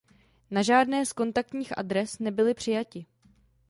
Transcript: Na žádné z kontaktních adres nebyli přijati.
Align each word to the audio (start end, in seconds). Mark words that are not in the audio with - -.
Na 0.51 0.61
žádné 0.63 1.05
z 1.05 1.13
kontaktních 1.13 1.77
adres 1.77 2.19
nebyli 2.19 2.53
přijati. 2.53 3.05